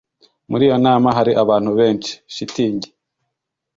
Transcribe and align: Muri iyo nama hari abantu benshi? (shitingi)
Muri 0.49 0.63
iyo 0.67 0.77
nama 0.85 1.07
hari 1.17 1.31
abantu 1.43 1.71
benshi? 1.79 2.11
(shitingi) 2.35 2.89